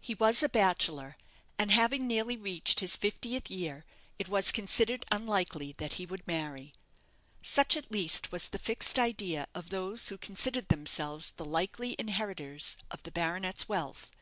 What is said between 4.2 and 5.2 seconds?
was considered